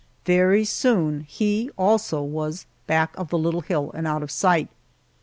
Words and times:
Very 0.25 0.65
soon 0.65 1.25
he, 1.29 1.69
also, 1.77 2.23
was 2.23 2.65
back 2.87 3.15
of 3.19 3.29
the 3.29 3.37
little 3.37 3.61
hill 3.61 3.91
and 3.93 4.07
out 4.07 4.23
of 4.23 4.31
sight. 4.31 4.67